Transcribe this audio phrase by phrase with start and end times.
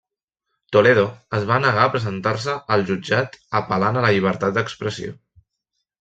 [0.75, 1.01] Toledo
[1.39, 5.13] es va negar a presentar-se al jutjat apel·lant a la llibertat d'expressió.